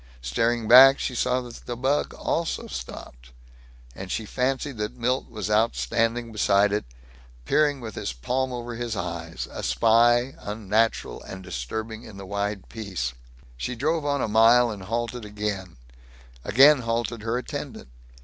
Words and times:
Staring 0.23 0.67
back 0.67 0.97
she 0.97 1.13
saw 1.13 1.41
that 1.41 1.67
the 1.67 1.77
bug 1.77 2.15
stopped 2.15 2.25
also, 2.25 2.67
and 3.93 4.11
she 4.11 4.25
fancied 4.25 4.77
that 4.77 4.97
Milt 4.97 5.29
was 5.29 5.47
out 5.47 5.75
standing 5.75 6.31
beside 6.31 6.73
it, 6.73 6.85
peering 7.45 7.79
with 7.81 7.93
his 7.93 8.11
palm 8.11 8.51
over 8.51 8.73
his 8.73 8.95
eyes 8.95 9.47
a 9.51 9.61
spy, 9.61 10.33
unnatural 10.39 11.21
and 11.21 11.43
disturbing 11.43 12.01
in 12.01 12.17
the 12.17 12.25
wide 12.25 12.67
peace. 12.67 13.13
She 13.57 13.75
drove 13.75 14.03
on 14.03 14.23
a 14.23 14.27
mile 14.27 14.71
and 14.71 14.81
halted 14.81 15.23
again; 15.23 15.77
again 16.43 16.79
halted 16.79 17.21
her 17.21 17.37
attendant. 17.37 17.89